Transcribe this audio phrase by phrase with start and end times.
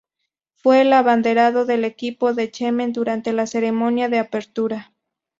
[0.55, 4.91] Fue el abanderado del equipo de Yemen durante la ceremonia de apertura.